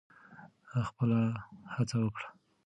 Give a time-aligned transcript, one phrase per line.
[0.87, 1.19] خپله
[1.73, 2.27] هڅه وکړئ.